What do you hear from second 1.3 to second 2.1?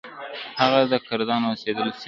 د اوسیدلو سیمه ده.